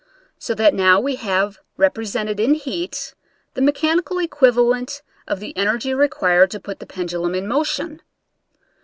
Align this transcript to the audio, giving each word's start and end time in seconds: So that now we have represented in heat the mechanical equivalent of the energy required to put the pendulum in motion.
So 0.39 0.55
that 0.55 0.73
now 0.73 0.99
we 0.99 1.17
have 1.17 1.59
represented 1.77 2.39
in 2.39 2.55
heat 2.55 3.13
the 3.53 3.61
mechanical 3.61 4.17
equivalent 4.17 5.03
of 5.27 5.39
the 5.39 5.55
energy 5.55 5.93
required 5.93 6.49
to 6.49 6.59
put 6.59 6.79
the 6.79 6.87
pendulum 6.87 7.35
in 7.35 7.47
motion. 7.47 8.01